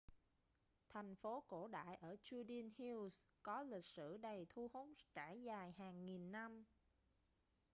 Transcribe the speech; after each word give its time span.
thành 0.89 1.15
phố 1.15 1.43
cổ 1.47 1.67
đại 1.67 1.95
ở 1.95 2.15
judean 2.23 2.69
hills 2.77 3.17
có 3.43 3.61
lịch 3.63 3.85
sử 3.85 4.17
đầy 4.17 4.45
thu 4.49 4.67
hút 4.73 4.89
trải 5.13 5.41
dài 5.43 5.71
hàng 5.71 6.05
nghìn 6.05 6.31
năm 6.31 6.65